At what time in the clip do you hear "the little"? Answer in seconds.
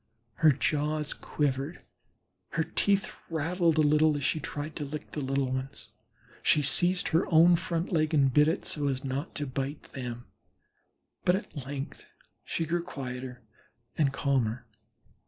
5.11-5.51